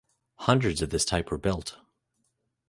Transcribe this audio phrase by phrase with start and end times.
[0.47, 1.77] Hundreds of this type were built.